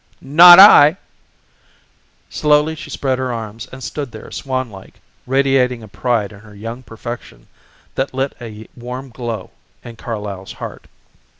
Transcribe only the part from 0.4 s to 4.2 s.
I!" Slowly she spread her arms and stood